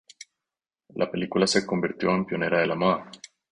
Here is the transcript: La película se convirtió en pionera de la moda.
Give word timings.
La 0.95 1.11
película 1.11 1.45
se 1.45 1.63
convirtió 1.63 2.09
en 2.09 2.25
pionera 2.25 2.59
de 2.61 2.65
la 2.65 2.73
moda. 2.73 3.11